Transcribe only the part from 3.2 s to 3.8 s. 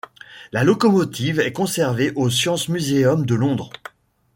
de Londres.